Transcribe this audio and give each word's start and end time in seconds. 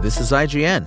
This 0.00 0.20
is 0.20 0.30
IGN. 0.30 0.86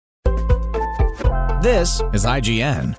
This 1.61 2.01
is 2.11 2.25
IGN. 2.25 2.95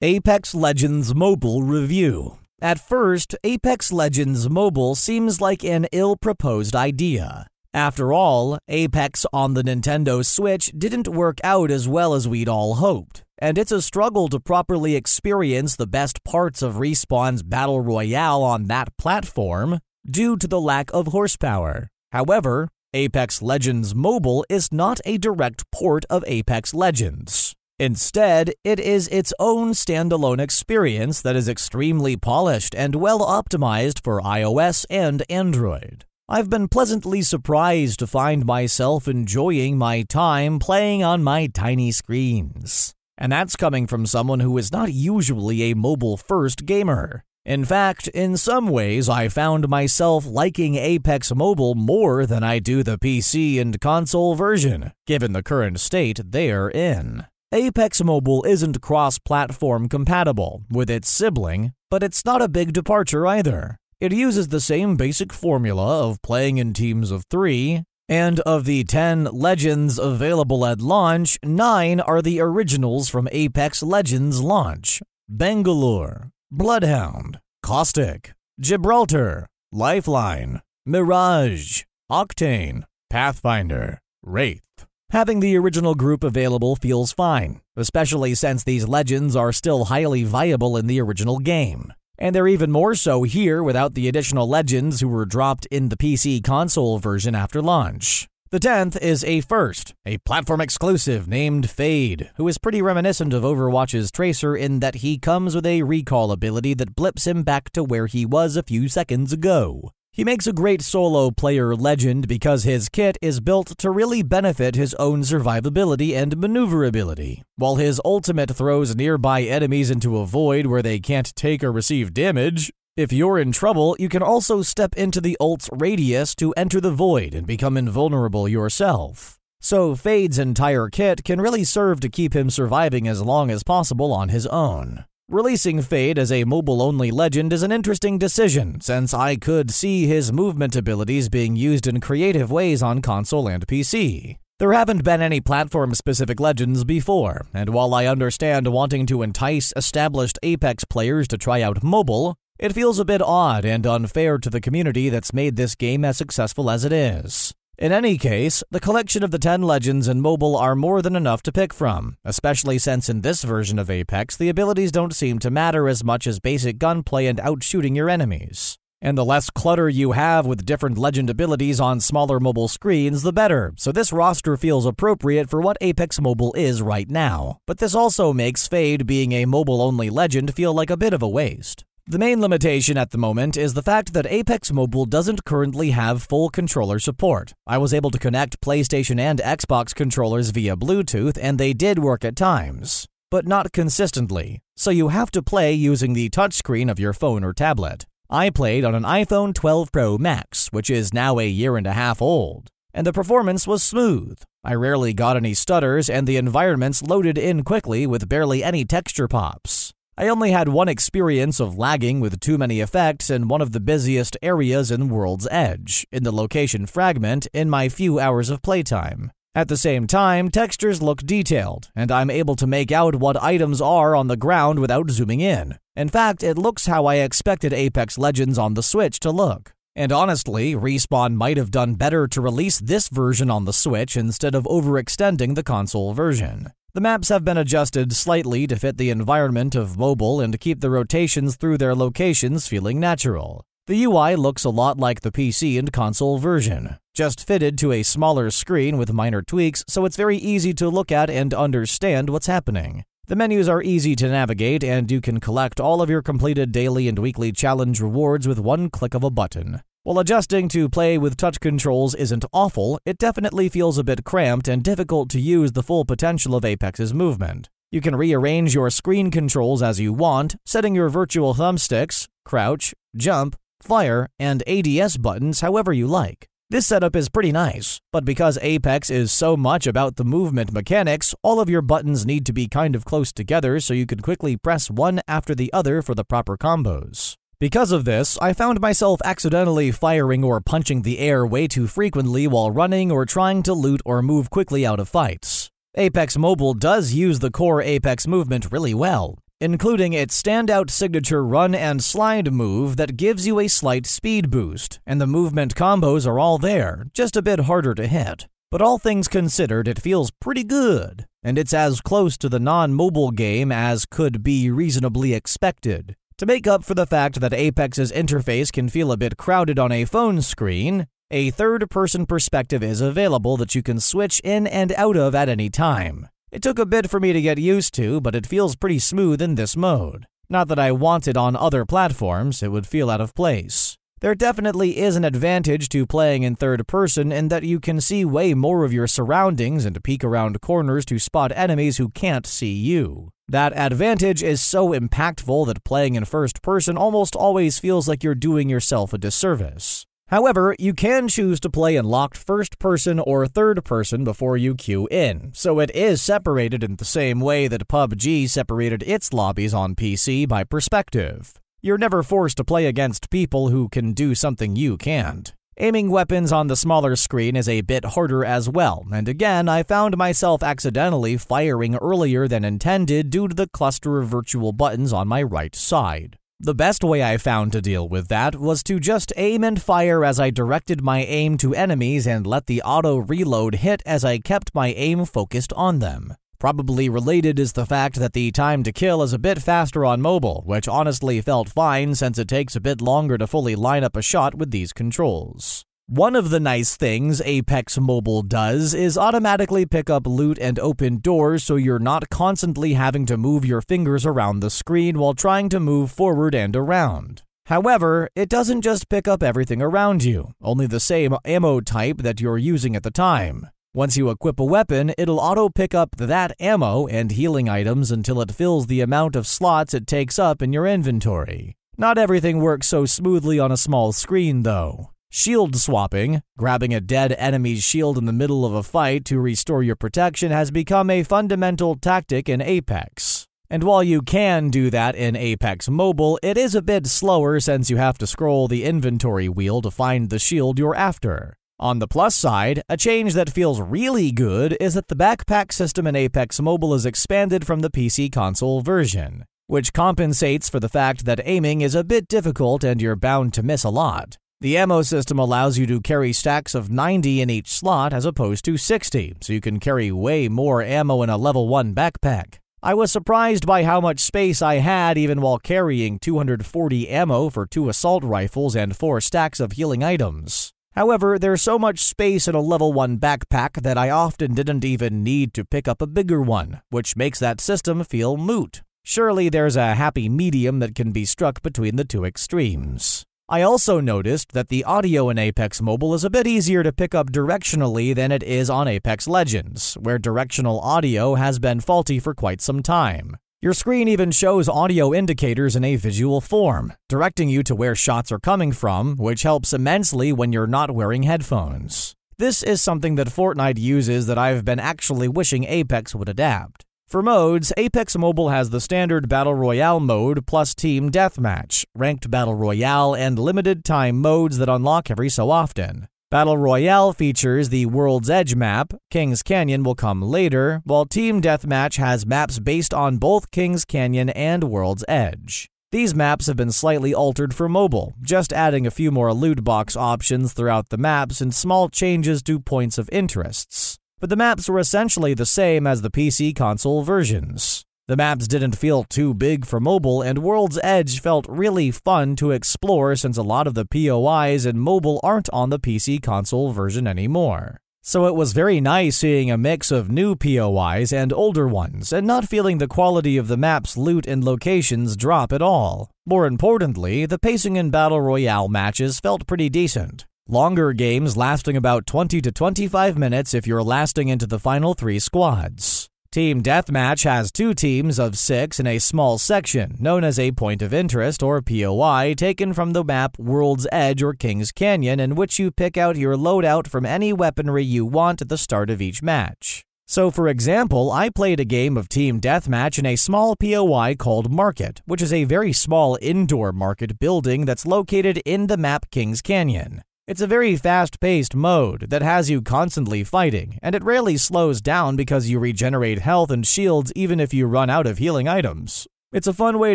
Apex 0.00 0.54
Legends 0.54 1.12
Mobile 1.12 1.64
Review. 1.64 2.38
At 2.62 2.78
first, 2.78 3.34
Apex 3.42 3.90
Legends 3.90 4.48
Mobile 4.48 4.94
seems 4.94 5.40
like 5.40 5.64
an 5.64 5.88
ill 5.90 6.14
proposed 6.14 6.76
idea. 6.76 7.48
After 7.74 8.12
all, 8.12 8.58
Apex 8.68 9.26
on 9.32 9.54
the 9.54 9.64
Nintendo 9.64 10.24
Switch 10.24 10.70
didn't 10.70 11.08
work 11.08 11.38
out 11.42 11.72
as 11.72 11.88
well 11.88 12.14
as 12.14 12.28
we'd 12.28 12.48
all 12.48 12.76
hoped, 12.76 13.24
and 13.38 13.58
it's 13.58 13.72
a 13.72 13.82
struggle 13.82 14.28
to 14.28 14.38
properly 14.38 14.94
experience 14.94 15.74
the 15.74 15.88
best 15.88 16.22
parts 16.22 16.62
of 16.62 16.76
Respawn's 16.76 17.42
Battle 17.42 17.80
Royale 17.80 18.44
on 18.44 18.68
that 18.68 18.96
platform 18.96 19.80
due 20.08 20.36
to 20.36 20.46
the 20.46 20.60
lack 20.60 20.92
of 20.94 21.08
horsepower. 21.08 21.88
However, 22.12 22.68
Apex 22.96 23.42
Legends 23.42 23.94
Mobile 23.94 24.42
is 24.48 24.72
not 24.72 25.02
a 25.04 25.18
direct 25.18 25.70
port 25.70 26.06
of 26.08 26.24
Apex 26.26 26.72
Legends. 26.72 27.54
Instead, 27.78 28.54
it 28.64 28.80
is 28.80 29.06
its 29.08 29.34
own 29.38 29.72
standalone 29.72 30.40
experience 30.40 31.20
that 31.20 31.36
is 31.36 31.46
extremely 31.46 32.16
polished 32.16 32.74
and 32.74 32.94
well 32.94 33.20
optimized 33.20 34.02
for 34.02 34.22
iOS 34.22 34.86
and 34.88 35.22
Android. 35.28 36.06
I've 36.26 36.48
been 36.48 36.68
pleasantly 36.68 37.20
surprised 37.20 37.98
to 37.98 38.06
find 38.06 38.46
myself 38.46 39.06
enjoying 39.06 39.76
my 39.76 40.00
time 40.00 40.58
playing 40.58 41.04
on 41.04 41.22
my 41.22 41.48
tiny 41.48 41.92
screens. 41.92 42.94
And 43.18 43.30
that's 43.30 43.56
coming 43.56 43.86
from 43.86 44.06
someone 44.06 44.40
who 44.40 44.56
is 44.56 44.72
not 44.72 44.90
usually 44.90 45.64
a 45.64 45.76
mobile 45.76 46.16
first 46.16 46.64
gamer. 46.64 47.25
In 47.46 47.64
fact, 47.64 48.08
in 48.08 48.36
some 48.36 48.66
ways, 48.66 49.08
I 49.08 49.28
found 49.28 49.68
myself 49.68 50.26
liking 50.26 50.74
Apex 50.74 51.32
Mobile 51.32 51.76
more 51.76 52.26
than 52.26 52.42
I 52.42 52.58
do 52.58 52.82
the 52.82 52.98
PC 52.98 53.60
and 53.60 53.80
console 53.80 54.34
version, 54.34 54.90
given 55.06 55.32
the 55.32 55.44
current 55.44 55.78
state 55.78 56.18
they're 56.24 56.68
in. 56.68 57.24
Apex 57.52 58.02
Mobile 58.02 58.42
isn't 58.48 58.80
cross 58.80 59.20
platform 59.20 59.88
compatible 59.88 60.64
with 60.68 60.90
its 60.90 61.08
sibling, 61.08 61.72
but 61.88 62.02
it's 62.02 62.24
not 62.24 62.42
a 62.42 62.48
big 62.48 62.72
departure 62.72 63.28
either. 63.28 63.76
It 64.00 64.12
uses 64.12 64.48
the 64.48 64.60
same 64.60 64.96
basic 64.96 65.32
formula 65.32 66.08
of 66.08 66.20
playing 66.22 66.58
in 66.58 66.72
teams 66.72 67.12
of 67.12 67.26
three, 67.30 67.84
and 68.08 68.40
of 68.40 68.64
the 68.64 68.82
10 68.82 69.26
legends 69.26 70.00
available 70.00 70.66
at 70.66 70.80
launch, 70.80 71.38
9 71.44 72.00
are 72.00 72.22
the 72.22 72.40
originals 72.40 73.08
from 73.08 73.28
Apex 73.30 73.84
Legends 73.84 74.40
launch 74.42 75.00
Bangalore, 75.28 76.32
Bloodhound, 76.52 77.40
Caustic, 77.64 78.32
Gibraltar, 78.60 79.48
Lifeline, 79.72 80.62
Mirage, 80.86 81.82
Octane, 82.10 82.84
Pathfinder, 83.10 83.98
Wraith. 84.22 84.86
Having 85.10 85.40
the 85.40 85.56
original 85.56 85.96
group 85.96 86.22
available 86.22 86.76
feels 86.76 87.12
fine, 87.12 87.62
especially 87.74 88.36
since 88.36 88.62
these 88.62 88.86
legends 88.86 89.34
are 89.34 89.50
still 89.50 89.86
highly 89.86 90.22
viable 90.22 90.76
in 90.76 90.86
the 90.86 91.00
original 91.00 91.40
game. 91.40 91.92
And 92.16 92.32
they're 92.32 92.46
even 92.46 92.70
more 92.70 92.94
so 92.94 93.24
here 93.24 93.60
without 93.60 93.94
the 93.94 94.06
additional 94.06 94.48
legends 94.48 95.00
who 95.00 95.08
were 95.08 95.26
dropped 95.26 95.66
in 95.66 95.88
the 95.88 95.96
PC 95.96 96.44
console 96.44 97.00
version 97.00 97.34
after 97.34 97.60
launch. 97.60 98.28
The 98.56 98.68
10th 98.70 98.96
is 99.02 99.22
a 99.22 99.42
first, 99.42 99.92
a 100.06 100.16
platform 100.16 100.62
exclusive 100.62 101.28
named 101.28 101.68
Fade, 101.68 102.30
who 102.36 102.48
is 102.48 102.56
pretty 102.56 102.80
reminiscent 102.80 103.34
of 103.34 103.42
Overwatch's 103.42 104.10
Tracer 104.10 104.56
in 104.56 104.80
that 104.80 104.94
he 104.94 105.18
comes 105.18 105.54
with 105.54 105.66
a 105.66 105.82
recall 105.82 106.32
ability 106.32 106.72
that 106.72 106.96
blips 106.96 107.26
him 107.26 107.42
back 107.42 107.68
to 107.72 107.84
where 107.84 108.06
he 108.06 108.24
was 108.24 108.56
a 108.56 108.62
few 108.62 108.88
seconds 108.88 109.30
ago. 109.30 109.90
He 110.10 110.24
makes 110.24 110.46
a 110.46 110.54
great 110.54 110.80
solo 110.80 111.30
player 111.30 111.76
legend 111.76 112.28
because 112.28 112.64
his 112.64 112.88
kit 112.88 113.18
is 113.20 113.40
built 113.40 113.76
to 113.76 113.90
really 113.90 114.22
benefit 114.22 114.74
his 114.74 114.94
own 114.94 115.20
survivability 115.20 116.16
and 116.16 116.38
maneuverability, 116.38 117.42
while 117.56 117.76
his 117.76 118.00
ultimate 118.06 118.56
throws 118.56 118.96
nearby 118.96 119.42
enemies 119.42 119.90
into 119.90 120.16
a 120.16 120.24
void 120.24 120.64
where 120.64 120.80
they 120.80 120.98
can't 120.98 121.36
take 121.36 121.62
or 121.62 121.70
receive 121.70 122.14
damage. 122.14 122.72
If 122.96 123.12
you're 123.12 123.38
in 123.38 123.52
trouble, 123.52 123.94
you 123.98 124.08
can 124.08 124.22
also 124.22 124.62
step 124.62 124.94
into 124.94 125.20
the 125.20 125.36
ult's 125.38 125.68
radius 125.70 126.34
to 126.36 126.54
enter 126.54 126.80
the 126.80 126.90
void 126.90 127.34
and 127.34 127.46
become 127.46 127.76
invulnerable 127.76 128.48
yourself. 128.48 129.38
So 129.60 129.94
Fade's 129.94 130.38
entire 130.38 130.88
kit 130.88 131.22
can 131.22 131.38
really 131.38 131.62
serve 131.62 132.00
to 132.00 132.08
keep 132.08 132.34
him 132.34 132.48
surviving 132.48 133.06
as 133.06 133.20
long 133.20 133.50
as 133.50 133.62
possible 133.62 134.14
on 134.14 134.30
his 134.30 134.46
own. 134.46 135.04
Releasing 135.28 135.82
Fade 135.82 136.18
as 136.18 136.32
a 136.32 136.44
mobile 136.44 136.80
only 136.80 137.10
legend 137.10 137.52
is 137.52 137.62
an 137.62 137.70
interesting 137.70 138.16
decision, 138.16 138.80
since 138.80 139.12
I 139.12 139.36
could 139.36 139.70
see 139.70 140.06
his 140.06 140.32
movement 140.32 140.74
abilities 140.74 141.28
being 141.28 141.54
used 141.54 141.86
in 141.86 142.00
creative 142.00 142.50
ways 142.50 142.82
on 142.82 143.02
console 143.02 143.46
and 143.46 143.66
PC. 143.66 144.38
There 144.58 144.72
haven't 144.72 145.04
been 145.04 145.20
any 145.20 145.42
platform 145.42 145.94
specific 145.94 146.40
legends 146.40 146.82
before, 146.84 147.46
and 147.52 147.68
while 147.68 147.92
I 147.92 148.06
understand 148.06 148.68
wanting 148.68 149.04
to 149.06 149.20
entice 149.20 149.74
established 149.76 150.38
Apex 150.42 150.84
players 150.84 151.28
to 151.28 151.36
try 151.36 151.60
out 151.60 151.82
mobile, 151.82 152.38
it 152.58 152.72
feels 152.72 152.98
a 152.98 153.04
bit 153.04 153.22
odd 153.22 153.64
and 153.64 153.86
unfair 153.86 154.38
to 154.38 154.50
the 154.50 154.60
community 154.60 155.08
that's 155.08 155.32
made 155.32 155.56
this 155.56 155.74
game 155.74 156.04
as 156.04 156.16
successful 156.16 156.70
as 156.70 156.84
it 156.84 156.92
is. 156.92 157.54
In 157.78 157.92
any 157.92 158.16
case, 158.16 158.64
the 158.70 158.80
collection 158.80 159.22
of 159.22 159.30
the 159.30 159.38
10 159.38 159.60
legends 159.60 160.08
in 160.08 160.22
mobile 160.22 160.56
are 160.56 160.74
more 160.74 161.02
than 161.02 161.14
enough 161.14 161.42
to 161.42 161.52
pick 161.52 161.74
from, 161.74 162.16
especially 162.24 162.78
since 162.78 163.10
in 163.10 163.20
this 163.20 163.44
version 163.44 163.78
of 163.78 163.90
Apex, 163.90 164.34
the 164.34 164.48
abilities 164.48 164.90
don't 164.90 165.14
seem 165.14 165.38
to 165.40 165.50
matter 165.50 165.86
as 165.86 166.02
much 166.02 166.26
as 166.26 166.40
basic 166.40 166.78
gunplay 166.78 167.26
and 167.26 167.38
outshooting 167.38 167.94
your 167.94 168.08
enemies. 168.08 168.78
And 169.02 169.18
the 169.18 169.26
less 169.26 169.50
clutter 169.50 169.90
you 169.90 170.12
have 170.12 170.46
with 170.46 170.64
different 170.64 170.96
legend 170.96 171.28
abilities 171.28 171.78
on 171.78 172.00
smaller 172.00 172.40
mobile 172.40 172.66
screens, 172.66 173.22
the 173.22 173.32
better, 173.32 173.74
so 173.76 173.92
this 173.92 174.10
roster 174.10 174.56
feels 174.56 174.86
appropriate 174.86 175.50
for 175.50 175.60
what 175.60 175.76
Apex 175.82 176.18
Mobile 176.18 176.54
is 176.54 176.80
right 176.80 177.10
now. 177.10 177.58
But 177.66 177.76
this 177.76 177.94
also 177.94 178.32
makes 178.32 178.66
Fade 178.66 179.06
being 179.06 179.32
a 179.32 179.44
mobile 179.44 179.82
only 179.82 180.08
legend 180.08 180.54
feel 180.54 180.72
like 180.72 180.88
a 180.88 180.96
bit 180.96 181.12
of 181.12 181.22
a 181.22 181.28
waste. 181.28 181.85
The 182.08 182.20
main 182.20 182.40
limitation 182.40 182.96
at 182.96 183.10
the 183.10 183.18
moment 183.18 183.56
is 183.56 183.74
the 183.74 183.82
fact 183.82 184.12
that 184.12 184.28
Apex 184.28 184.72
Mobile 184.72 185.06
doesn't 185.06 185.44
currently 185.44 185.90
have 185.90 186.22
full 186.22 186.50
controller 186.50 187.00
support. 187.00 187.52
I 187.66 187.78
was 187.78 187.92
able 187.92 188.12
to 188.12 188.18
connect 188.20 188.60
PlayStation 188.60 189.18
and 189.18 189.40
Xbox 189.40 189.92
controllers 189.92 190.50
via 190.50 190.76
Bluetooth, 190.76 191.36
and 191.42 191.58
they 191.58 191.72
did 191.72 191.98
work 191.98 192.24
at 192.24 192.36
times, 192.36 193.08
but 193.28 193.44
not 193.44 193.72
consistently, 193.72 194.60
so 194.76 194.90
you 194.90 195.08
have 195.08 195.32
to 195.32 195.42
play 195.42 195.72
using 195.72 196.12
the 196.12 196.30
touchscreen 196.30 196.88
of 196.88 197.00
your 197.00 197.12
phone 197.12 197.42
or 197.42 197.52
tablet. 197.52 198.04
I 198.30 198.50
played 198.50 198.84
on 198.84 198.94
an 198.94 199.02
iPhone 199.02 199.52
12 199.52 199.90
Pro 199.90 200.16
Max, 200.16 200.68
which 200.70 200.88
is 200.88 201.12
now 201.12 201.40
a 201.40 201.48
year 201.48 201.76
and 201.76 201.88
a 201.88 201.92
half 201.92 202.22
old, 202.22 202.68
and 202.94 203.04
the 203.04 203.12
performance 203.12 203.66
was 203.66 203.82
smooth. 203.82 204.38
I 204.62 204.74
rarely 204.74 205.12
got 205.12 205.36
any 205.36 205.54
stutters, 205.54 206.08
and 206.08 206.28
the 206.28 206.36
environments 206.36 207.02
loaded 207.02 207.36
in 207.36 207.64
quickly 207.64 208.06
with 208.06 208.28
barely 208.28 208.62
any 208.62 208.84
texture 208.84 209.26
pops. 209.26 209.92
I 210.18 210.28
only 210.28 210.50
had 210.50 210.70
one 210.70 210.88
experience 210.88 211.60
of 211.60 211.76
lagging 211.76 212.20
with 212.20 212.40
too 212.40 212.56
many 212.56 212.80
effects 212.80 213.28
in 213.28 213.48
one 213.48 213.60
of 213.60 213.72
the 213.72 213.80
busiest 213.80 214.34
areas 214.40 214.90
in 214.90 215.10
World's 215.10 215.46
Edge, 215.50 216.06
in 216.10 216.22
the 216.22 216.32
location 216.32 216.86
fragment, 216.86 217.46
in 217.52 217.68
my 217.68 217.90
few 217.90 218.18
hours 218.18 218.48
of 218.48 218.62
playtime. 218.62 219.30
At 219.54 219.68
the 219.68 219.76
same 219.76 220.06
time, 220.06 220.48
textures 220.48 221.02
look 221.02 221.20
detailed, 221.20 221.90
and 221.94 222.10
I'm 222.10 222.30
able 222.30 222.56
to 222.56 222.66
make 222.66 222.90
out 222.90 223.16
what 223.16 223.42
items 223.42 223.82
are 223.82 224.16
on 224.16 224.28
the 224.28 224.38
ground 224.38 224.78
without 224.78 225.10
zooming 225.10 225.40
in. 225.40 225.78
In 225.94 226.08
fact, 226.08 226.42
it 226.42 226.56
looks 226.56 226.86
how 226.86 227.04
I 227.04 227.16
expected 227.16 227.74
Apex 227.74 228.16
Legends 228.16 228.56
on 228.56 228.72
the 228.72 228.82
Switch 228.82 229.20
to 229.20 229.30
look. 229.30 229.74
And 229.94 230.12
honestly, 230.12 230.74
Respawn 230.74 231.34
might 231.34 231.58
have 231.58 231.70
done 231.70 231.94
better 231.94 232.26
to 232.28 232.40
release 232.40 232.78
this 232.78 233.10
version 233.10 233.50
on 233.50 233.66
the 233.66 233.72
Switch 233.74 234.16
instead 234.16 234.54
of 234.54 234.64
overextending 234.64 235.56
the 235.56 235.62
console 235.62 236.14
version. 236.14 236.72
The 236.96 237.02
maps 237.02 237.28
have 237.28 237.44
been 237.44 237.58
adjusted 237.58 238.14
slightly 238.14 238.66
to 238.68 238.76
fit 238.76 238.96
the 238.96 239.10
environment 239.10 239.74
of 239.74 239.98
mobile 239.98 240.40
and 240.40 240.58
keep 240.58 240.80
the 240.80 240.88
rotations 240.88 241.54
through 241.56 241.76
their 241.76 241.94
locations 241.94 242.68
feeling 242.68 242.98
natural. 242.98 243.66
The 243.86 244.02
UI 244.04 244.34
looks 244.34 244.64
a 244.64 244.70
lot 244.70 244.96
like 244.96 245.20
the 245.20 245.30
PC 245.30 245.78
and 245.78 245.92
console 245.92 246.38
version, 246.38 246.96
just 247.12 247.46
fitted 247.46 247.76
to 247.76 247.92
a 247.92 248.02
smaller 248.02 248.50
screen 248.50 248.96
with 248.96 249.12
minor 249.12 249.42
tweaks, 249.42 249.84
so 249.86 250.06
it's 250.06 250.16
very 250.16 250.38
easy 250.38 250.72
to 250.72 250.88
look 250.88 251.12
at 251.12 251.28
and 251.28 251.52
understand 251.52 252.30
what's 252.30 252.46
happening. 252.46 253.04
The 253.26 253.36
menus 253.36 253.68
are 253.68 253.82
easy 253.82 254.16
to 254.16 254.30
navigate, 254.30 254.82
and 254.82 255.10
you 255.10 255.20
can 255.20 255.38
collect 255.38 255.78
all 255.78 256.00
of 256.00 256.08
your 256.08 256.22
completed 256.22 256.72
daily 256.72 257.08
and 257.08 257.18
weekly 257.18 257.52
challenge 257.52 258.00
rewards 258.00 258.48
with 258.48 258.58
one 258.58 258.88
click 258.88 259.12
of 259.12 259.22
a 259.22 259.28
button. 259.28 259.82
While 260.06 260.20
adjusting 260.20 260.68
to 260.68 260.88
play 260.88 261.18
with 261.18 261.36
touch 261.36 261.58
controls 261.58 262.14
isn't 262.14 262.44
awful, 262.52 263.00
it 263.04 263.18
definitely 263.18 263.68
feels 263.68 263.98
a 263.98 264.04
bit 264.04 264.22
cramped 264.22 264.68
and 264.68 264.80
difficult 264.80 265.28
to 265.30 265.40
use 265.40 265.72
the 265.72 265.82
full 265.82 266.04
potential 266.04 266.54
of 266.54 266.64
Apex's 266.64 267.12
movement. 267.12 267.68
You 267.90 268.00
can 268.00 268.14
rearrange 268.14 268.72
your 268.72 268.88
screen 268.88 269.32
controls 269.32 269.82
as 269.82 269.98
you 269.98 270.12
want, 270.12 270.54
setting 270.64 270.94
your 270.94 271.08
virtual 271.08 271.54
thumbsticks, 271.54 272.28
crouch, 272.44 272.94
jump, 273.16 273.56
fire, 273.80 274.28
and 274.38 274.62
ADS 274.68 275.16
buttons 275.16 275.58
however 275.58 275.92
you 275.92 276.06
like. 276.06 276.46
This 276.70 276.86
setup 276.86 277.16
is 277.16 277.28
pretty 277.28 277.50
nice, 277.50 278.00
but 278.12 278.24
because 278.24 278.60
Apex 278.62 279.10
is 279.10 279.32
so 279.32 279.56
much 279.56 279.88
about 279.88 280.14
the 280.14 280.24
movement 280.24 280.72
mechanics, 280.72 281.34
all 281.42 281.58
of 281.58 281.68
your 281.68 281.82
buttons 281.82 282.24
need 282.24 282.46
to 282.46 282.52
be 282.52 282.68
kind 282.68 282.94
of 282.94 283.04
close 283.04 283.32
together 283.32 283.80
so 283.80 283.92
you 283.92 284.06
can 284.06 284.20
quickly 284.20 284.56
press 284.56 284.88
one 284.88 285.20
after 285.26 285.52
the 285.52 285.72
other 285.72 286.00
for 286.00 286.14
the 286.14 286.24
proper 286.24 286.56
combos. 286.56 287.36
Because 287.58 287.90
of 287.90 288.04
this, 288.04 288.36
I 288.42 288.52
found 288.52 288.82
myself 288.82 289.18
accidentally 289.24 289.90
firing 289.90 290.44
or 290.44 290.60
punching 290.60 291.00
the 291.02 291.18
air 291.18 291.46
way 291.46 291.66
too 291.66 291.86
frequently 291.86 292.46
while 292.46 292.70
running 292.70 293.10
or 293.10 293.24
trying 293.24 293.62
to 293.62 293.72
loot 293.72 294.02
or 294.04 294.20
move 294.20 294.50
quickly 294.50 294.84
out 294.84 295.00
of 295.00 295.08
fights. 295.08 295.70
Apex 295.96 296.36
Mobile 296.36 296.74
does 296.74 297.14
use 297.14 297.38
the 297.38 297.50
core 297.50 297.80
Apex 297.80 298.26
movement 298.26 298.70
really 298.70 298.92
well, 298.92 299.38
including 299.58 300.12
its 300.12 300.40
standout 300.40 300.90
signature 300.90 301.42
run 301.42 301.74
and 301.74 302.04
slide 302.04 302.52
move 302.52 302.98
that 302.98 303.16
gives 303.16 303.46
you 303.46 303.58
a 303.58 303.68
slight 303.68 304.04
speed 304.04 304.50
boost, 304.50 305.00
and 305.06 305.18
the 305.18 305.26
movement 305.26 305.74
combos 305.74 306.26
are 306.26 306.38
all 306.38 306.58
there, 306.58 307.06
just 307.14 307.38
a 307.38 307.42
bit 307.42 307.60
harder 307.60 307.94
to 307.94 308.06
hit. 308.06 308.48
But 308.70 308.82
all 308.82 308.98
things 308.98 309.28
considered, 309.28 309.88
it 309.88 310.02
feels 310.02 310.30
pretty 310.30 310.64
good, 310.64 311.24
and 311.42 311.56
it's 311.56 311.72
as 311.72 312.02
close 312.02 312.36
to 312.36 312.50
the 312.50 312.60
non 312.60 312.92
mobile 312.92 313.30
game 313.30 313.72
as 313.72 314.04
could 314.04 314.42
be 314.42 314.70
reasonably 314.70 315.32
expected. 315.32 316.16
To 316.38 316.44
make 316.44 316.66
up 316.66 316.84
for 316.84 316.92
the 316.92 317.06
fact 317.06 317.40
that 317.40 317.54
Apex's 317.54 318.12
interface 318.12 318.70
can 318.70 318.90
feel 318.90 319.10
a 319.10 319.16
bit 319.16 319.38
crowded 319.38 319.78
on 319.78 319.90
a 319.90 320.04
phone 320.04 320.42
screen, 320.42 321.06
a 321.30 321.50
third 321.50 321.88
person 321.88 322.26
perspective 322.26 322.82
is 322.82 323.00
available 323.00 323.56
that 323.56 323.74
you 323.74 323.82
can 323.82 324.00
switch 324.00 324.42
in 324.44 324.66
and 324.66 324.92
out 324.98 325.16
of 325.16 325.34
at 325.34 325.48
any 325.48 325.70
time. 325.70 326.28
It 326.52 326.60
took 326.60 326.78
a 326.78 326.84
bit 326.84 327.08
for 327.08 327.18
me 327.20 327.32
to 327.32 327.40
get 327.40 327.56
used 327.56 327.94
to, 327.94 328.20
but 328.20 328.34
it 328.34 328.46
feels 328.46 328.76
pretty 328.76 328.98
smooth 328.98 329.40
in 329.40 329.54
this 329.54 329.78
mode. 329.78 330.26
Not 330.50 330.68
that 330.68 330.78
I 330.78 330.92
want 330.92 331.26
it 331.26 331.38
on 331.38 331.56
other 331.56 331.86
platforms, 331.86 332.62
it 332.62 332.70
would 332.70 332.86
feel 332.86 333.08
out 333.08 333.22
of 333.22 333.34
place. 333.34 333.96
There 334.20 334.34
definitely 334.34 334.98
is 334.98 335.16
an 335.16 335.24
advantage 335.24 335.88
to 335.88 336.04
playing 336.04 336.42
in 336.42 336.54
third 336.54 336.86
person 336.86 337.32
in 337.32 337.48
that 337.48 337.62
you 337.62 337.80
can 337.80 337.98
see 337.98 338.26
way 338.26 338.52
more 338.52 338.84
of 338.84 338.92
your 338.92 339.06
surroundings 339.06 339.86
and 339.86 340.04
peek 340.04 340.22
around 340.22 340.60
corners 340.60 341.06
to 341.06 341.18
spot 341.18 341.50
enemies 341.56 341.96
who 341.96 342.10
can't 342.10 342.46
see 342.46 342.72
you. 342.74 343.30
That 343.48 343.78
advantage 343.78 344.42
is 344.42 344.60
so 344.60 344.88
impactful 344.88 345.66
that 345.66 345.84
playing 345.84 346.16
in 346.16 346.24
first 346.24 346.62
person 346.62 346.96
almost 346.96 347.36
always 347.36 347.78
feels 347.78 348.08
like 348.08 348.24
you're 348.24 348.34
doing 348.34 348.68
yourself 348.68 349.12
a 349.12 349.18
disservice. 349.18 350.04
However, 350.28 350.74
you 350.80 350.92
can 350.92 351.28
choose 351.28 351.60
to 351.60 351.70
play 351.70 351.94
in 351.94 352.06
locked 352.06 352.36
first 352.36 352.80
person 352.80 353.20
or 353.20 353.46
third 353.46 353.84
person 353.84 354.24
before 354.24 354.56
you 354.56 354.74
queue 354.74 355.06
in, 355.12 355.52
so 355.54 355.78
it 355.78 355.94
is 355.94 356.20
separated 356.20 356.82
in 356.82 356.96
the 356.96 357.04
same 357.04 357.38
way 357.38 357.68
that 357.68 357.86
PUBG 357.86 358.50
separated 358.50 359.04
its 359.04 359.32
lobbies 359.32 359.72
on 359.72 359.94
PC 359.94 360.48
by 360.48 360.64
perspective. 360.64 361.54
You're 361.80 361.98
never 361.98 362.24
forced 362.24 362.56
to 362.56 362.64
play 362.64 362.86
against 362.86 363.30
people 363.30 363.68
who 363.68 363.88
can 363.88 364.12
do 364.12 364.34
something 364.34 364.74
you 364.74 364.96
can't. 364.96 365.54
Aiming 365.78 366.08
weapons 366.08 366.52
on 366.52 366.68
the 366.68 366.74
smaller 366.76 367.16
screen 367.16 367.54
is 367.54 367.68
a 367.68 367.82
bit 367.82 368.02
harder 368.06 368.42
as 368.42 368.66
well, 368.66 369.04
and 369.12 369.28
again, 369.28 369.68
I 369.68 369.82
found 369.82 370.16
myself 370.16 370.62
accidentally 370.62 371.36
firing 371.36 371.96
earlier 371.96 372.48
than 372.48 372.64
intended 372.64 373.28
due 373.28 373.46
to 373.46 373.54
the 373.54 373.66
cluster 373.66 374.18
of 374.18 374.26
virtual 374.26 374.72
buttons 374.72 375.12
on 375.12 375.28
my 375.28 375.42
right 375.42 375.76
side. 375.76 376.38
The 376.58 376.74
best 376.74 377.04
way 377.04 377.22
I 377.22 377.36
found 377.36 377.72
to 377.72 377.82
deal 377.82 378.08
with 378.08 378.28
that 378.28 378.56
was 378.56 378.82
to 378.84 378.98
just 378.98 379.34
aim 379.36 379.62
and 379.62 379.80
fire 379.80 380.24
as 380.24 380.40
I 380.40 380.48
directed 380.48 381.02
my 381.02 381.22
aim 381.24 381.58
to 381.58 381.74
enemies 381.74 382.26
and 382.26 382.46
let 382.46 382.64
the 382.64 382.80
auto 382.80 383.18
reload 383.18 383.74
hit 383.74 384.02
as 384.06 384.24
I 384.24 384.38
kept 384.38 384.74
my 384.74 384.94
aim 384.94 385.26
focused 385.26 385.74
on 385.74 385.98
them. 385.98 386.36
Probably 386.66 387.08
related 387.08 387.60
is 387.60 387.74
the 387.74 387.86
fact 387.86 388.16
that 388.16 388.32
the 388.32 388.50
time 388.50 388.82
to 388.82 388.90
kill 388.90 389.22
is 389.22 389.32
a 389.32 389.38
bit 389.38 389.62
faster 389.62 390.04
on 390.04 390.20
mobile, 390.20 390.64
which 390.66 390.88
honestly 390.88 391.40
felt 391.40 391.68
fine 391.68 392.16
since 392.16 392.40
it 392.40 392.48
takes 392.48 392.74
a 392.74 392.80
bit 392.80 393.00
longer 393.00 393.38
to 393.38 393.46
fully 393.46 393.76
line 393.76 394.02
up 394.02 394.16
a 394.16 394.20
shot 394.20 394.56
with 394.56 394.72
these 394.72 394.92
controls. 394.92 395.84
One 396.08 396.34
of 396.34 396.50
the 396.50 396.58
nice 396.58 396.96
things 396.96 397.40
Apex 397.42 398.00
Mobile 398.00 398.42
does 398.42 398.94
is 398.94 399.16
automatically 399.16 399.86
pick 399.86 400.10
up 400.10 400.26
loot 400.26 400.58
and 400.60 400.80
open 400.80 401.20
doors 401.20 401.62
so 401.62 401.76
you're 401.76 402.00
not 402.00 402.30
constantly 402.30 402.94
having 402.94 403.26
to 403.26 403.36
move 403.36 403.64
your 403.64 403.80
fingers 403.80 404.26
around 404.26 404.58
the 404.58 404.68
screen 404.68 405.20
while 405.20 405.34
trying 405.34 405.68
to 405.68 405.78
move 405.78 406.10
forward 406.10 406.52
and 406.52 406.74
around. 406.74 407.44
However, 407.66 408.28
it 408.34 408.48
doesn't 408.48 408.82
just 408.82 409.08
pick 409.08 409.28
up 409.28 409.40
everything 409.40 409.80
around 409.80 410.24
you, 410.24 410.50
only 410.60 410.88
the 410.88 410.98
same 410.98 411.36
ammo 411.44 411.80
type 411.80 412.22
that 412.22 412.40
you're 412.40 412.58
using 412.58 412.96
at 412.96 413.04
the 413.04 413.12
time. 413.12 413.68
Once 413.96 414.14
you 414.14 414.28
equip 414.28 414.60
a 414.60 414.62
weapon, 414.62 415.10
it'll 415.16 415.40
auto 415.40 415.70
pick 415.70 415.94
up 415.94 416.14
that 416.16 416.52
ammo 416.60 417.06
and 417.06 417.30
healing 417.30 417.66
items 417.66 418.10
until 418.10 418.42
it 418.42 418.52
fills 418.52 418.88
the 418.88 419.00
amount 419.00 419.34
of 419.34 419.46
slots 419.46 419.94
it 419.94 420.06
takes 420.06 420.38
up 420.38 420.60
in 420.60 420.70
your 420.70 420.86
inventory. 420.86 421.74
Not 421.96 422.18
everything 422.18 422.58
works 422.60 422.88
so 422.88 423.06
smoothly 423.06 423.58
on 423.58 423.72
a 423.72 423.76
small 423.78 424.12
screen, 424.12 424.64
though. 424.64 425.12
Shield 425.30 425.76
swapping, 425.76 426.42
grabbing 426.58 426.92
a 426.92 427.00
dead 427.00 427.34
enemy's 427.38 427.82
shield 427.82 428.18
in 428.18 428.26
the 428.26 428.34
middle 428.34 428.66
of 428.66 428.74
a 428.74 428.82
fight 428.82 429.24
to 429.24 429.40
restore 429.40 429.82
your 429.82 429.96
protection, 429.96 430.52
has 430.52 430.70
become 430.70 431.08
a 431.08 431.22
fundamental 431.22 431.96
tactic 431.96 432.50
in 432.50 432.60
Apex. 432.60 433.46
And 433.70 433.82
while 433.82 434.04
you 434.04 434.20
can 434.20 434.68
do 434.68 434.90
that 434.90 435.16
in 435.16 435.36
Apex 435.36 435.88
Mobile, 435.88 436.38
it 436.42 436.58
is 436.58 436.74
a 436.74 436.82
bit 436.82 437.06
slower 437.06 437.60
since 437.60 437.88
you 437.88 437.96
have 437.96 438.18
to 438.18 438.26
scroll 438.26 438.68
the 438.68 438.84
inventory 438.84 439.48
wheel 439.48 439.80
to 439.80 439.90
find 439.90 440.28
the 440.28 440.38
shield 440.38 440.78
you're 440.78 440.94
after. 440.94 441.56
On 441.78 441.98
the 441.98 442.08
plus 442.08 442.34
side, 442.34 442.82
a 442.88 442.96
change 442.96 443.34
that 443.34 443.52
feels 443.52 443.82
really 443.82 444.32
good 444.32 444.78
is 444.80 444.94
that 444.94 445.08
the 445.08 445.14
backpack 445.14 445.70
system 445.70 446.06
in 446.06 446.16
Apex 446.16 446.58
Mobile 446.58 446.94
is 446.94 447.04
expanded 447.04 447.66
from 447.66 447.80
the 447.80 447.90
PC 447.90 448.32
console 448.32 448.80
version, 448.80 449.44
which 449.66 449.92
compensates 449.92 450.70
for 450.70 450.80
the 450.80 450.88
fact 450.88 451.26
that 451.26 451.38
aiming 451.44 451.82
is 451.82 451.94
a 451.94 452.02
bit 452.02 452.28
difficult 452.28 452.82
and 452.82 453.02
you're 453.02 453.14
bound 453.14 453.52
to 453.52 453.62
miss 453.62 453.84
a 453.84 453.90
lot. 453.90 454.38
The 454.62 454.78
ammo 454.78 455.02
system 455.02 455.38
allows 455.38 455.76
you 455.76 455.86
to 455.88 456.00
carry 456.00 456.32
stacks 456.32 456.74
of 456.74 456.88
90 456.88 457.42
in 457.42 457.50
each 457.50 457.68
slot 457.68 458.14
as 458.14 458.24
opposed 458.24 458.64
to 458.64 458.78
60, 458.78 459.34
so 459.42 459.52
you 459.52 459.60
can 459.60 459.78
carry 459.78 460.10
way 460.10 460.48
more 460.48 460.82
ammo 460.82 461.20
in 461.20 461.28
a 461.28 461.36
level 461.36 461.68
1 461.68 461.94
backpack. 461.94 462.54
I 462.82 462.94
was 462.94 463.12
surprised 463.12 463.66
by 463.66 463.84
how 463.84 464.00
much 464.00 464.20
space 464.20 464.62
I 464.62 464.76
had 464.76 465.18
even 465.18 465.42
while 465.42 465.58
carrying 465.58 466.18
240 466.20 467.08
ammo 467.10 467.50
for 467.50 467.66
two 467.66 467.90
assault 467.90 468.24
rifles 468.24 468.74
and 468.74 468.96
four 468.96 469.20
stacks 469.20 469.60
of 469.60 469.72
healing 469.72 470.02
items. 470.02 470.72
However, 470.96 471.38
there's 471.38 471.60
so 471.60 471.78
much 471.78 471.98
space 471.98 472.48
in 472.48 472.54
a 472.54 472.60
level 472.60 472.94
1 472.94 473.18
backpack 473.18 473.82
that 473.82 473.98
I 473.98 474.08
often 474.08 474.54
didn't 474.54 474.82
even 474.82 475.22
need 475.22 475.52
to 475.52 475.64
pick 475.64 475.86
up 475.86 476.00
a 476.00 476.06
bigger 476.06 476.40
one, 476.40 476.80
which 476.88 477.16
makes 477.16 477.38
that 477.40 477.60
system 477.60 478.02
feel 478.02 478.38
moot. 478.38 478.80
Surely 479.04 479.50
there's 479.50 479.76
a 479.76 479.94
happy 479.94 480.30
medium 480.30 480.78
that 480.78 480.94
can 480.94 481.12
be 481.12 481.26
struck 481.26 481.60
between 481.60 481.96
the 481.96 482.04
two 482.04 482.24
extremes. 482.24 483.24
I 483.46 483.60
also 483.60 484.00
noticed 484.00 484.52
that 484.52 484.68
the 484.68 484.84
audio 484.84 485.28
in 485.28 485.38
Apex 485.38 485.82
Mobile 485.82 486.14
is 486.14 486.24
a 486.24 486.30
bit 486.30 486.46
easier 486.46 486.82
to 486.82 486.92
pick 486.92 487.14
up 487.14 487.30
directionally 487.30 488.14
than 488.14 488.32
it 488.32 488.42
is 488.42 488.70
on 488.70 488.88
Apex 488.88 489.28
Legends, 489.28 489.98
where 490.00 490.18
directional 490.18 490.80
audio 490.80 491.34
has 491.34 491.58
been 491.58 491.80
faulty 491.80 492.18
for 492.18 492.34
quite 492.34 492.62
some 492.62 492.82
time. 492.82 493.36
Your 493.66 493.74
screen 493.74 494.06
even 494.06 494.30
shows 494.30 494.68
audio 494.68 495.12
indicators 495.12 495.74
in 495.74 495.82
a 495.82 495.96
visual 495.96 496.40
form, 496.40 496.92
directing 497.08 497.48
you 497.48 497.64
to 497.64 497.74
where 497.74 497.96
shots 497.96 498.30
are 498.30 498.38
coming 498.38 498.70
from, 498.70 499.16
which 499.16 499.42
helps 499.42 499.72
immensely 499.72 500.32
when 500.32 500.52
you're 500.52 500.68
not 500.68 500.92
wearing 500.92 501.24
headphones. 501.24 502.14
This 502.38 502.62
is 502.62 502.80
something 502.80 503.16
that 503.16 503.26
Fortnite 503.26 503.76
uses 503.76 504.28
that 504.28 504.38
I've 504.38 504.64
been 504.64 504.78
actually 504.78 505.26
wishing 505.26 505.64
Apex 505.64 506.14
would 506.14 506.28
adapt. 506.28 506.84
For 507.08 507.22
modes, 507.22 507.72
Apex 507.76 508.16
Mobile 508.16 508.50
has 508.50 508.70
the 508.70 508.80
standard 508.80 509.28
Battle 509.28 509.56
Royale 509.56 509.98
mode 509.98 510.46
plus 510.46 510.72
Team 510.72 511.10
Deathmatch, 511.10 511.84
Ranked 511.92 512.30
Battle 512.30 512.54
Royale, 512.54 513.16
and 513.16 513.36
limited 513.36 513.84
time 513.84 514.20
modes 514.20 514.58
that 514.58 514.68
unlock 514.68 515.10
every 515.10 515.28
so 515.28 515.50
often. 515.50 516.06
Battle 516.30 516.58
Royale 516.58 517.12
features 517.12 517.68
the 517.68 517.86
World's 517.86 518.28
Edge 518.28 518.54
map, 518.54 518.92
Kings 519.10 519.42
Canyon 519.42 519.82
will 519.82 519.94
come 519.94 520.20
later, 520.20 520.82
while 520.84 521.06
Team 521.06 521.40
Deathmatch 521.40 521.96
has 521.96 522.26
maps 522.26 522.58
based 522.58 522.92
on 522.92 523.18
both 523.18 523.50
Kings 523.50 523.84
Canyon 523.84 524.30
and 524.30 524.64
World's 524.64 525.04
Edge. 525.06 525.68
These 525.92 526.14
maps 526.14 526.46
have 526.46 526.56
been 526.56 526.72
slightly 526.72 527.14
altered 527.14 527.54
for 527.54 527.68
mobile, 527.68 528.14
just 528.20 528.52
adding 528.52 528.86
a 528.86 528.90
few 528.90 529.10
more 529.10 529.32
loot 529.32 529.62
box 529.62 529.96
options 529.96 530.52
throughout 530.52 530.88
the 530.88 530.98
maps 530.98 531.40
and 531.40 531.54
small 531.54 531.88
changes 531.88 532.42
to 532.42 532.58
points 532.58 532.98
of 532.98 533.08
interests 533.12 533.98
but 534.20 534.30
the 534.30 534.36
maps 534.36 534.68
were 534.68 534.78
essentially 534.78 535.34
the 535.34 535.46
same 535.46 535.86
as 535.86 536.02
the 536.02 536.10
PC 536.10 536.54
console 536.56 537.02
versions. 537.02 537.85
The 538.08 538.16
maps 538.16 538.46
didn't 538.46 538.76
feel 538.76 539.02
too 539.02 539.34
big 539.34 539.64
for 539.64 539.80
mobile, 539.80 540.22
and 540.22 540.38
World's 540.38 540.78
Edge 540.80 541.20
felt 541.20 541.44
really 541.48 541.90
fun 541.90 542.36
to 542.36 542.52
explore 542.52 543.16
since 543.16 543.36
a 543.36 543.42
lot 543.42 543.66
of 543.66 543.74
the 543.74 543.84
POIs 543.84 544.64
in 544.64 544.78
mobile 544.78 545.18
aren't 545.24 545.50
on 545.52 545.70
the 545.70 545.80
PC 545.80 546.22
console 546.22 546.70
version 546.70 547.08
anymore. 547.08 547.78
So 548.02 548.26
it 548.26 548.36
was 548.36 548.52
very 548.52 548.80
nice 548.80 549.16
seeing 549.16 549.50
a 549.50 549.58
mix 549.58 549.90
of 549.90 550.08
new 550.08 550.36
POIs 550.36 551.12
and 551.12 551.32
older 551.32 551.66
ones, 551.66 552.12
and 552.12 552.24
not 552.24 552.48
feeling 552.48 552.78
the 552.78 552.86
quality 552.86 553.36
of 553.36 553.48
the 553.48 553.56
map's 553.56 553.96
loot 553.96 554.24
and 554.24 554.44
locations 554.44 555.16
drop 555.16 555.52
at 555.52 555.60
all. 555.60 556.08
More 556.24 556.46
importantly, 556.46 557.26
the 557.26 557.40
pacing 557.40 557.74
in 557.74 557.90
Battle 557.90 558.20
Royale 558.20 558.68
matches 558.68 559.18
felt 559.18 559.48
pretty 559.48 559.68
decent. 559.68 560.26
Longer 560.46 560.92
games 560.92 561.36
lasting 561.36 561.76
about 561.76 562.06
20 562.06 562.40
to 562.40 562.52
25 562.52 563.18
minutes 563.18 563.52
if 563.52 563.66
you're 563.66 563.82
lasting 563.82 564.28
into 564.28 564.46
the 564.46 564.60
final 564.60 564.94
three 564.94 565.18
squads. 565.18 566.08
Team 566.36 566.62
Deathmatch 566.62 567.24
has 567.24 567.50
two 567.50 567.72
teams 567.72 568.18
of 568.18 568.36
six 568.36 568.78
in 568.78 568.86
a 568.86 568.98
small 568.98 569.38
section, 569.38 569.96
known 569.98 570.22
as 570.22 570.38
a 570.38 570.52
Point 570.52 570.82
of 570.82 570.92
Interest 570.92 571.42
or 571.42 571.62
POI, 571.62 572.34
taken 572.36 572.74
from 572.74 572.92
the 572.92 573.02
map 573.02 573.38
World's 573.38 573.86
Edge 573.90 574.22
or 574.22 574.34
King's 574.34 574.70
Canyon, 574.70 575.18
in 575.18 575.34
which 575.34 575.58
you 575.58 575.70
pick 575.70 575.96
out 575.96 576.18
your 576.18 576.36
loadout 576.36 576.88
from 576.88 577.06
any 577.06 577.32
weaponry 577.32 577.82
you 577.82 578.04
want 578.04 578.42
at 578.42 578.50
the 578.50 578.58
start 578.58 578.90
of 578.90 579.00
each 579.00 579.22
match. 579.22 579.82
So, 580.06 580.30
for 580.30 580.46
example, 580.46 581.10
I 581.10 581.30
played 581.30 581.58
a 581.58 581.64
game 581.64 581.96
of 581.96 582.06
Team 582.06 582.38
Deathmatch 582.38 582.98
in 582.98 583.06
a 583.06 583.16
small 583.16 583.56
POI 583.56 584.14
called 584.14 584.52
Market, 584.52 585.00
which 585.06 585.22
is 585.22 585.32
a 585.32 585.44
very 585.44 585.72
small 585.72 586.18
indoor 586.20 586.70
market 586.70 587.18
building 587.18 587.64
that's 587.64 587.86
located 587.86 588.42
in 588.44 588.66
the 588.66 588.76
map 588.76 589.10
Kings 589.10 589.40
Canyon. 589.40 590.02
It's 590.28 590.40
a 590.40 590.46
very 590.48 590.74
fast 590.74 591.20
paced 591.20 591.54
mode 591.54 592.10
that 592.10 592.20
has 592.20 592.50
you 592.50 592.60
constantly 592.60 593.22
fighting, 593.22 593.78
and 593.80 593.94
it 593.94 594.02
rarely 594.02 594.36
slows 594.36 594.80
down 594.80 595.14
because 595.14 595.48
you 595.48 595.60
regenerate 595.60 596.18
health 596.18 596.50
and 596.50 596.66
shields 596.66 597.12
even 597.14 597.38
if 597.38 597.54
you 597.54 597.68
run 597.68 597.88
out 597.88 598.08
of 598.08 598.18
healing 598.18 598.48
items. 598.48 599.06
It's 599.32 599.46
a 599.46 599.52
fun 599.52 599.78
way 599.78 599.94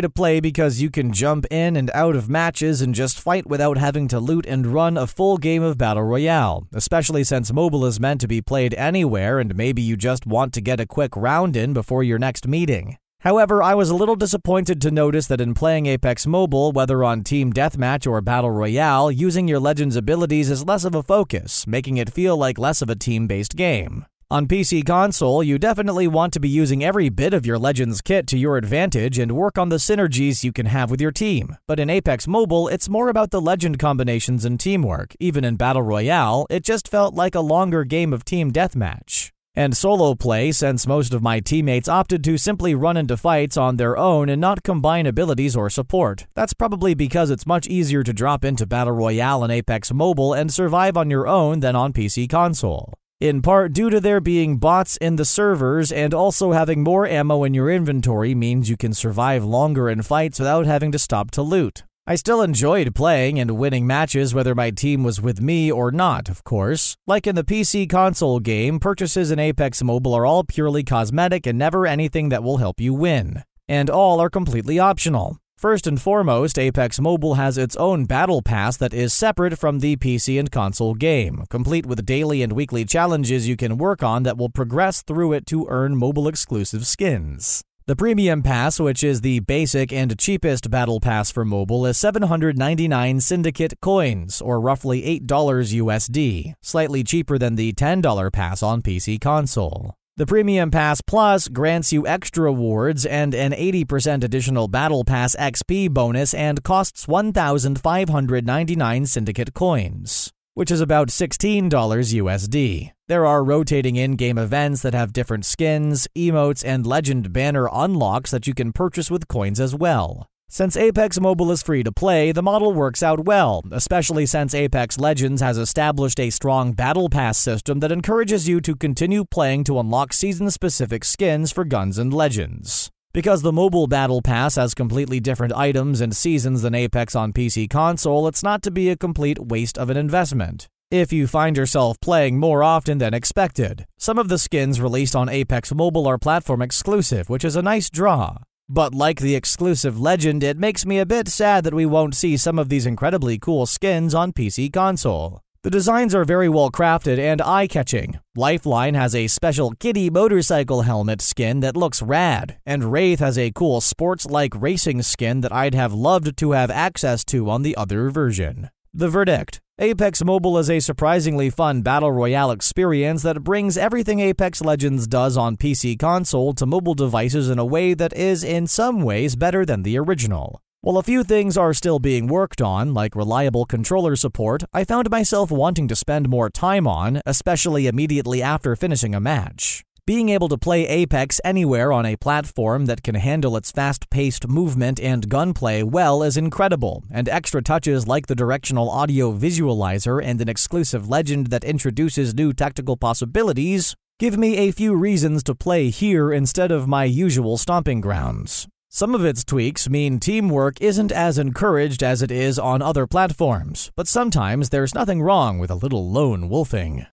to 0.00 0.08
play 0.08 0.40
because 0.40 0.80
you 0.80 0.88
can 0.88 1.12
jump 1.12 1.44
in 1.50 1.76
and 1.76 1.90
out 1.92 2.16
of 2.16 2.30
matches 2.30 2.80
and 2.80 2.94
just 2.94 3.20
fight 3.20 3.46
without 3.46 3.76
having 3.76 4.08
to 4.08 4.20
loot 4.20 4.46
and 4.46 4.68
run 4.68 4.96
a 4.96 5.06
full 5.06 5.36
game 5.36 5.62
of 5.62 5.76
Battle 5.76 6.04
Royale, 6.04 6.66
especially 6.72 7.24
since 7.24 7.52
mobile 7.52 7.84
is 7.84 8.00
meant 8.00 8.22
to 8.22 8.26
be 8.26 8.40
played 8.40 8.72
anywhere 8.72 9.38
and 9.38 9.54
maybe 9.54 9.82
you 9.82 9.98
just 9.98 10.26
want 10.26 10.54
to 10.54 10.62
get 10.62 10.80
a 10.80 10.86
quick 10.86 11.14
round 11.14 11.56
in 11.56 11.74
before 11.74 12.02
your 12.02 12.18
next 12.18 12.48
meeting. 12.48 12.96
However, 13.22 13.62
I 13.62 13.76
was 13.76 13.88
a 13.88 13.94
little 13.94 14.16
disappointed 14.16 14.80
to 14.80 14.90
notice 14.90 15.28
that 15.28 15.40
in 15.40 15.54
playing 15.54 15.86
Apex 15.86 16.26
Mobile, 16.26 16.72
whether 16.72 17.04
on 17.04 17.22
Team 17.22 17.52
Deathmatch 17.52 18.04
or 18.04 18.20
Battle 18.20 18.50
Royale, 18.50 19.12
using 19.12 19.46
your 19.46 19.60
Legend's 19.60 19.94
abilities 19.94 20.50
is 20.50 20.66
less 20.66 20.84
of 20.84 20.96
a 20.96 21.04
focus, 21.04 21.64
making 21.64 21.98
it 21.98 22.10
feel 22.10 22.36
like 22.36 22.58
less 22.58 22.82
of 22.82 22.90
a 22.90 22.96
team 22.96 23.28
based 23.28 23.54
game. 23.54 24.06
On 24.28 24.48
PC 24.48 24.84
console, 24.84 25.40
you 25.44 25.56
definitely 25.56 26.08
want 26.08 26.32
to 26.32 26.40
be 26.40 26.48
using 26.48 26.82
every 26.82 27.10
bit 27.10 27.32
of 27.32 27.46
your 27.46 27.60
Legends 27.60 28.00
kit 28.00 28.26
to 28.26 28.38
your 28.38 28.56
advantage 28.56 29.18
and 29.18 29.30
work 29.32 29.56
on 29.56 29.68
the 29.68 29.76
synergies 29.76 30.42
you 30.42 30.52
can 30.52 30.66
have 30.66 30.90
with 30.90 31.00
your 31.00 31.12
team. 31.12 31.56
But 31.68 31.78
in 31.78 31.90
Apex 31.90 32.26
Mobile, 32.26 32.66
it's 32.66 32.88
more 32.88 33.08
about 33.08 33.30
the 33.30 33.42
Legend 33.42 33.78
combinations 33.78 34.44
and 34.44 34.58
teamwork. 34.58 35.14
Even 35.20 35.44
in 35.44 35.56
Battle 35.56 35.82
Royale, 35.82 36.46
it 36.50 36.64
just 36.64 36.88
felt 36.88 37.14
like 37.14 37.36
a 37.36 37.40
longer 37.40 37.84
game 37.84 38.12
of 38.12 38.24
Team 38.24 38.50
Deathmatch 38.50 39.31
and 39.54 39.76
solo 39.76 40.14
play 40.14 40.52
since 40.52 40.86
most 40.86 41.12
of 41.12 41.22
my 41.22 41.40
teammates 41.40 41.88
opted 41.88 42.24
to 42.24 42.38
simply 42.38 42.74
run 42.74 42.96
into 42.96 43.16
fights 43.16 43.56
on 43.56 43.76
their 43.76 43.96
own 43.96 44.28
and 44.28 44.40
not 44.40 44.62
combine 44.62 45.06
abilities 45.06 45.54
or 45.54 45.68
support. 45.68 46.26
That's 46.34 46.54
probably 46.54 46.94
because 46.94 47.30
it's 47.30 47.46
much 47.46 47.66
easier 47.66 48.02
to 48.02 48.12
drop 48.12 48.44
into 48.44 48.66
Battle 48.66 48.94
Royale 48.94 49.44
and 49.44 49.52
Apex 49.52 49.92
Mobile 49.92 50.32
and 50.32 50.52
survive 50.52 50.96
on 50.96 51.10
your 51.10 51.26
own 51.26 51.60
than 51.60 51.76
on 51.76 51.92
PC 51.92 52.28
console. 52.28 52.94
In 53.20 53.40
part 53.40 53.72
due 53.72 53.88
to 53.90 54.00
there 54.00 54.20
being 54.20 54.56
bots 54.56 54.96
in 54.96 55.16
the 55.16 55.24
servers 55.24 55.92
and 55.92 56.12
also 56.12 56.52
having 56.52 56.82
more 56.82 57.06
ammo 57.06 57.44
in 57.44 57.54
your 57.54 57.70
inventory 57.70 58.34
means 58.34 58.68
you 58.68 58.76
can 58.76 58.92
survive 58.92 59.44
longer 59.44 59.88
in 59.88 60.02
fights 60.02 60.40
without 60.40 60.66
having 60.66 60.90
to 60.90 60.98
stop 60.98 61.30
to 61.32 61.42
loot. 61.42 61.84
I 62.04 62.16
still 62.16 62.42
enjoyed 62.42 62.96
playing 62.96 63.38
and 63.38 63.52
winning 63.52 63.86
matches 63.86 64.34
whether 64.34 64.56
my 64.56 64.70
team 64.70 65.04
was 65.04 65.20
with 65.20 65.40
me 65.40 65.70
or 65.70 65.92
not, 65.92 66.28
of 66.28 66.42
course. 66.42 66.96
Like 67.06 67.28
in 67.28 67.36
the 67.36 67.44
PC 67.44 67.88
console 67.88 68.40
game, 68.40 68.80
purchases 68.80 69.30
in 69.30 69.38
Apex 69.38 69.84
Mobile 69.84 70.12
are 70.12 70.26
all 70.26 70.42
purely 70.42 70.82
cosmetic 70.82 71.46
and 71.46 71.56
never 71.56 71.86
anything 71.86 72.28
that 72.30 72.42
will 72.42 72.56
help 72.56 72.80
you 72.80 72.92
win. 72.92 73.44
And 73.68 73.88
all 73.88 74.18
are 74.18 74.28
completely 74.28 74.80
optional. 74.80 75.36
First 75.56 75.86
and 75.86 76.02
foremost, 76.02 76.58
Apex 76.58 76.98
Mobile 76.98 77.34
has 77.34 77.56
its 77.56 77.76
own 77.76 78.06
battle 78.06 78.42
pass 78.42 78.76
that 78.78 78.92
is 78.92 79.14
separate 79.14 79.56
from 79.56 79.78
the 79.78 79.94
PC 79.94 80.40
and 80.40 80.50
console 80.50 80.94
game, 80.94 81.44
complete 81.50 81.86
with 81.86 82.04
daily 82.04 82.42
and 82.42 82.52
weekly 82.52 82.84
challenges 82.84 83.46
you 83.46 83.56
can 83.56 83.78
work 83.78 84.02
on 84.02 84.24
that 84.24 84.36
will 84.36 84.50
progress 84.50 85.02
through 85.02 85.34
it 85.34 85.46
to 85.46 85.68
earn 85.68 85.96
mobile 85.96 86.26
exclusive 86.26 86.84
skins. 86.84 87.62
The 87.86 87.96
Premium 87.96 88.44
Pass, 88.44 88.78
which 88.78 89.02
is 89.02 89.22
the 89.22 89.40
basic 89.40 89.92
and 89.92 90.16
cheapest 90.16 90.70
battle 90.70 91.00
pass 91.00 91.32
for 91.32 91.44
mobile, 91.44 91.84
is 91.84 91.98
799 91.98 93.18
Syndicate 93.18 93.80
coins, 93.80 94.40
or 94.40 94.60
roughly 94.60 95.02
$8 95.20 95.26
USD, 95.26 96.54
slightly 96.62 97.02
cheaper 97.02 97.38
than 97.38 97.56
the 97.56 97.72
$10 97.72 98.32
pass 98.32 98.62
on 98.62 98.82
PC 98.82 99.20
console. 99.20 99.94
The 100.16 100.26
Premium 100.26 100.70
Pass 100.70 101.00
Plus 101.00 101.48
grants 101.48 101.92
you 101.92 102.06
extra 102.06 102.44
rewards 102.44 103.04
and 103.04 103.34
an 103.34 103.50
80% 103.50 104.22
additional 104.22 104.68
Battle 104.68 105.02
Pass 105.02 105.34
XP 105.34 105.90
bonus 105.90 106.34
and 106.34 106.62
costs 106.62 107.08
1,599 107.08 109.06
Syndicate 109.06 109.54
coins 109.54 110.32
which 110.54 110.70
is 110.70 110.80
about 110.80 111.08
$16 111.08 111.70
USD. 111.70 112.90
There 113.08 113.26
are 113.26 113.44
rotating 113.44 113.96
in 113.96 114.16
game 114.16 114.38
events 114.38 114.82
that 114.82 114.94
have 114.94 115.12
different 115.12 115.44
skins, 115.44 116.06
emotes, 116.16 116.62
and 116.64 116.86
legend 116.86 117.32
banner 117.32 117.68
unlocks 117.72 118.30
that 118.30 118.46
you 118.46 118.54
can 118.54 118.72
purchase 118.72 119.10
with 119.10 119.28
coins 119.28 119.58
as 119.58 119.74
well. 119.74 120.28
Since 120.54 120.76
Apex 120.76 121.18
Mobile 121.18 121.50
is 121.50 121.62
free 121.62 121.82
to 121.82 121.90
play, 121.90 122.30
the 122.30 122.42
model 122.42 122.74
works 122.74 123.02
out 123.02 123.24
well, 123.24 123.62
especially 123.72 124.26
since 124.26 124.54
Apex 124.54 124.98
Legends 124.98 125.40
has 125.40 125.56
established 125.56 126.20
a 126.20 126.28
strong 126.28 126.74
Battle 126.74 127.08
Pass 127.08 127.38
system 127.38 127.80
that 127.80 127.90
encourages 127.90 128.46
you 128.46 128.60
to 128.60 128.76
continue 128.76 129.24
playing 129.24 129.64
to 129.64 129.80
unlock 129.80 130.12
season 130.12 130.50
specific 130.50 131.06
skins 131.06 131.52
for 131.52 131.64
guns 131.64 131.96
and 131.96 132.12
legends. 132.12 132.91
Because 133.14 133.42
the 133.42 133.52
mobile 133.52 133.88
Battle 133.88 134.22
Pass 134.22 134.54
has 134.54 134.72
completely 134.72 135.20
different 135.20 135.52
items 135.52 136.00
and 136.00 136.16
seasons 136.16 136.62
than 136.62 136.74
Apex 136.74 137.14
on 137.14 137.34
PC 137.34 137.68
console, 137.68 138.26
it's 138.26 138.42
not 138.42 138.62
to 138.62 138.70
be 138.70 138.88
a 138.88 138.96
complete 138.96 139.38
waste 139.38 139.76
of 139.76 139.90
an 139.90 139.98
investment. 139.98 140.66
If 140.90 141.12
you 141.12 141.26
find 141.26 141.54
yourself 141.54 142.00
playing 142.00 142.38
more 142.38 142.62
often 142.62 142.96
than 142.96 143.12
expected, 143.12 143.84
some 143.98 144.18
of 144.18 144.30
the 144.30 144.38
skins 144.38 144.80
released 144.80 145.14
on 145.14 145.28
Apex 145.28 145.74
Mobile 145.74 146.06
are 146.06 146.16
platform 146.16 146.62
exclusive, 146.62 147.28
which 147.28 147.44
is 147.44 147.54
a 147.54 147.60
nice 147.60 147.90
draw. 147.90 148.38
But 148.66 148.94
like 148.94 149.20
the 149.20 149.34
exclusive 149.34 150.00
Legend, 150.00 150.42
it 150.42 150.56
makes 150.56 150.86
me 150.86 150.98
a 150.98 151.04
bit 151.04 151.28
sad 151.28 151.64
that 151.64 151.74
we 151.74 151.84
won't 151.84 152.14
see 152.14 152.38
some 152.38 152.58
of 152.58 152.70
these 152.70 152.86
incredibly 152.86 153.38
cool 153.38 153.66
skins 153.66 154.14
on 154.14 154.32
PC 154.32 154.72
console. 154.72 155.42
The 155.64 155.70
designs 155.70 156.12
are 156.12 156.24
very 156.24 156.48
well 156.48 156.72
crafted 156.72 157.20
and 157.20 157.40
eye 157.40 157.68
catching. 157.68 158.18
Lifeline 158.34 158.94
has 158.94 159.14
a 159.14 159.28
special 159.28 159.70
kitty 159.78 160.10
motorcycle 160.10 160.82
helmet 160.82 161.22
skin 161.22 161.60
that 161.60 161.76
looks 161.76 162.02
rad, 162.02 162.58
and 162.66 162.90
Wraith 162.90 163.20
has 163.20 163.38
a 163.38 163.52
cool 163.52 163.80
sports 163.80 164.26
like 164.26 164.60
racing 164.60 165.02
skin 165.02 165.40
that 165.42 165.52
I'd 165.52 165.76
have 165.76 165.92
loved 165.92 166.36
to 166.36 166.50
have 166.50 166.68
access 166.68 167.24
to 167.26 167.48
on 167.48 167.62
the 167.62 167.76
other 167.76 168.10
version. 168.10 168.70
The 168.92 169.08
verdict 169.08 169.60
Apex 169.78 170.24
Mobile 170.24 170.58
is 170.58 170.68
a 170.68 170.80
surprisingly 170.80 171.48
fun 171.48 171.82
battle 171.82 172.10
royale 172.10 172.50
experience 172.50 173.22
that 173.22 173.44
brings 173.44 173.78
everything 173.78 174.18
Apex 174.18 174.62
Legends 174.62 175.06
does 175.06 175.36
on 175.36 175.56
PC 175.56 175.96
console 175.96 176.54
to 176.54 176.66
mobile 176.66 176.94
devices 176.94 177.48
in 177.48 177.60
a 177.60 177.64
way 177.64 177.94
that 177.94 178.12
is, 178.14 178.42
in 178.42 178.66
some 178.66 179.00
ways, 179.00 179.36
better 179.36 179.64
than 179.64 179.84
the 179.84 179.96
original. 179.96 180.60
While 180.84 180.98
a 180.98 181.04
few 181.04 181.22
things 181.22 181.56
are 181.56 181.72
still 181.74 182.00
being 182.00 182.26
worked 182.26 182.60
on, 182.60 182.92
like 182.92 183.14
reliable 183.14 183.64
controller 183.64 184.16
support, 184.16 184.64
I 184.72 184.82
found 184.82 185.08
myself 185.10 185.52
wanting 185.52 185.86
to 185.86 185.94
spend 185.94 186.28
more 186.28 186.50
time 186.50 186.88
on, 186.88 187.22
especially 187.24 187.86
immediately 187.86 188.42
after 188.42 188.74
finishing 188.74 189.14
a 189.14 189.20
match. 189.20 189.84
Being 190.08 190.28
able 190.30 190.48
to 190.48 190.58
play 190.58 190.88
Apex 190.88 191.40
anywhere 191.44 191.92
on 191.92 192.04
a 192.04 192.16
platform 192.16 192.86
that 192.86 193.04
can 193.04 193.14
handle 193.14 193.56
its 193.56 193.70
fast 193.70 194.10
paced 194.10 194.48
movement 194.48 194.98
and 194.98 195.28
gunplay 195.28 195.84
well 195.84 196.20
is 196.24 196.36
incredible, 196.36 197.04
and 197.12 197.28
extra 197.28 197.62
touches 197.62 198.08
like 198.08 198.26
the 198.26 198.34
directional 198.34 198.90
audio 198.90 199.32
visualizer 199.32 200.20
and 200.20 200.40
an 200.40 200.48
exclusive 200.48 201.08
legend 201.08 201.50
that 201.50 201.62
introduces 201.62 202.34
new 202.34 202.52
tactical 202.52 202.96
possibilities 202.96 203.94
give 204.18 204.36
me 204.36 204.56
a 204.56 204.72
few 204.72 204.96
reasons 204.96 205.44
to 205.44 205.54
play 205.54 205.90
here 205.90 206.32
instead 206.32 206.72
of 206.72 206.88
my 206.88 207.04
usual 207.04 207.56
stomping 207.56 208.00
grounds. 208.00 208.66
Some 208.94 209.14
of 209.14 209.24
its 209.24 209.42
tweaks 209.42 209.88
mean 209.88 210.20
teamwork 210.20 210.78
isn't 210.82 211.10
as 211.10 211.38
encouraged 211.38 212.02
as 212.02 212.20
it 212.20 212.30
is 212.30 212.58
on 212.58 212.82
other 212.82 213.06
platforms, 213.06 213.90
but 213.96 214.06
sometimes 214.06 214.68
there's 214.68 214.94
nothing 214.94 215.22
wrong 215.22 215.58
with 215.58 215.70
a 215.70 215.74
little 215.74 216.10
lone 216.10 216.50
wolfing. 216.50 217.06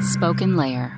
Spoken 0.00 0.56
Layer. 0.56 0.96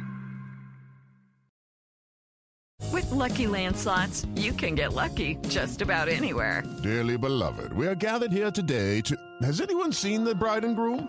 With 2.92 3.10
lucky 3.10 3.46
landslots, 3.46 4.26
you 4.38 4.52
can 4.52 4.74
get 4.74 4.92
lucky 4.92 5.38
just 5.48 5.80
about 5.80 6.10
anywhere. 6.10 6.62
Dearly 6.82 7.16
beloved, 7.16 7.72
we 7.72 7.86
are 7.86 7.94
gathered 7.94 8.32
here 8.32 8.50
today 8.50 9.00
to. 9.02 9.16
Has 9.40 9.62
anyone 9.62 9.90
seen 9.90 10.24
the 10.24 10.34
bride 10.34 10.66
and 10.66 10.76
groom? 10.76 11.08